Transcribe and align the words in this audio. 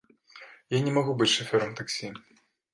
Я 0.77 0.79
не 0.87 0.95
магу 0.97 1.15
быць 1.21 1.29
шафёрам 1.37 1.71
таксі. 1.83 2.13